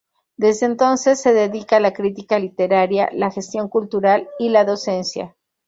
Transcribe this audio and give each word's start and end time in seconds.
Desde 0.35 0.65
entonces 0.65 1.21
se 1.21 1.31
dedica 1.31 1.75
a 1.77 1.79
la 1.79 1.93
crítica 1.93 2.39
literaria, 2.39 3.09
la 3.13 3.29
gestión 3.29 3.69
cultural 3.69 4.27
y 4.39 4.49
la 4.49 4.65
docencia. 4.65 5.35